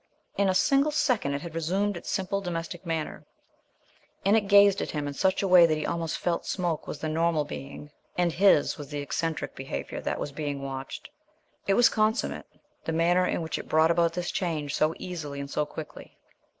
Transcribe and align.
In 0.35 0.49
a 0.49 0.55
single 0.55 0.89
second 0.89 1.35
it 1.35 1.43
had 1.43 1.53
resumed 1.53 1.95
its 1.95 2.09
simple, 2.09 2.41
domestic 2.41 2.87
manner; 2.87 3.23
and 4.25 4.35
it 4.35 4.47
gazed 4.47 4.81
at 4.81 4.89
him 4.89 5.07
in 5.07 5.13
such 5.13 5.43
a 5.43 5.47
way 5.47 5.67
that 5.67 5.77
he 5.77 5.85
almost 5.85 6.17
felt 6.17 6.43
Smoke 6.47 6.87
was 6.87 6.97
the 6.97 7.07
normal 7.07 7.45
being, 7.45 7.91
and 8.17 8.31
his 8.31 8.79
was 8.79 8.87
the 8.89 8.97
eccentric 8.99 9.53
behaviour 9.55 10.01
that 10.01 10.19
was 10.19 10.31
being 10.31 10.63
watched. 10.63 11.11
It 11.67 11.75
was 11.75 11.87
consummate, 11.87 12.47
the 12.83 12.91
manner 12.91 13.27
in 13.27 13.43
which 13.43 13.59
it 13.59 13.69
brought 13.69 13.91
about 13.91 14.13
this 14.13 14.31
change 14.31 14.73
so 14.75 14.95
easily 14.97 15.39
and 15.39 15.51
so 15.51 15.67
quickly. 15.67 16.17